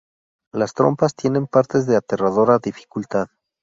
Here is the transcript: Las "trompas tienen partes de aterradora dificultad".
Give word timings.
Las 0.51 0.73
"trompas 0.73 1.13
tienen 1.13 1.45
partes 1.45 1.85
de 1.85 1.95
aterradora 1.95 2.57
dificultad". 2.57 3.27